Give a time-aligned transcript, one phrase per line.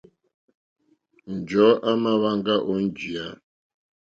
[1.35, 3.25] Njɔ̀ɔ́ à mà hwáŋgá ó njìyá.